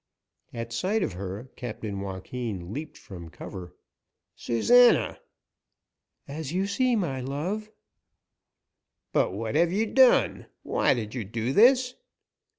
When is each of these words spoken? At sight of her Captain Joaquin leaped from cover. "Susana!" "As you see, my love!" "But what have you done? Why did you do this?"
At 0.51 0.73
sight 0.73 1.03
of 1.03 1.13
her 1.13 1.51
Captain 1.55 1.99
Joaquin 2.01 2.73
leaped 2.73 2.97
from 2.97 3.29
cover. 3.29 3.75
"Susana!" 4.35 5.19
"As 6.27 6.51
you 6.51 6.65
see, 6.65 6.95
my 6.95 7.19
love!" 7.21 7.69
"But 9.13 9.31
what 9.33 9.53
have 9.53 9.71
you 9.71 9.85
done? 9.85 10.47
Why 10.63 10.95
did 10.95 11.13
you 11.13 11.23
do 11.23 11.53
this?" 11.53 11.93